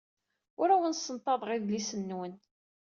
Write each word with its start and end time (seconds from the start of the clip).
Ur 0.61 0.67
awen-ssenṭaḍeɣ 0.69 1.49
idlisen-nwen. 1.51 2.33